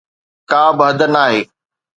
ڪابه 0.49 0.83
حد 0.89 0.99
ناهي. 1.13 1.41